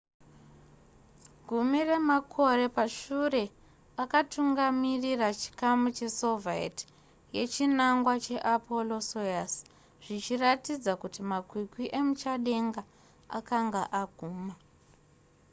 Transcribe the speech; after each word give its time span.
gumi 1.47 1.79
remakore 1.89 2.65
pashure 2.77 3.43
akatungamirira 4.03 5.27
chikamu 5.41 5.87
chesoviet 5.97 6.77
yechinangwa 7.35 8.13
cheapollo-soyuz 8.25 9.53
zvichiratidza 10.03 10.91
kuti 11.01 11.21
makwikwi 11.31 11.85
emuchadenga 11.99 12.81
akanga 13.37 13.81
aguma 14.01 14.53